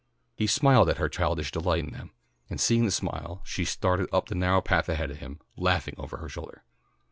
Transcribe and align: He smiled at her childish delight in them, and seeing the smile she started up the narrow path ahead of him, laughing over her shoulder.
He 0.35 0.47
smiled 0.47 0.89
at 0.89 0.97
her 0.97 1.07
childish 1.07 1.51
delight 1.51 1.83
in 1.83 1.91
them, 1.93 2.09
and 2.49 2.59
seeing 2.59 2.85
the 2.85 2.91
smile 2.91 3.39
she 3.45 3.63
started 3.63 4.09
up 4.11 4.29
the 4.29 4.33
narrow 4.33 4.59
path 4.59 4.89
ahead 4.89 5.11
of 5.11 5.19
him, 5.19 5.39
laughing 5.55 5.93
over 5.99 6.17
her 6.17 6.27
shoulder. 6.27 6.63